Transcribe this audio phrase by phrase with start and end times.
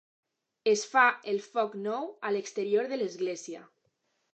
[0.71, 1.03] Es fa
[1.33, 3.69] el foc nou a l'exterior de l'església.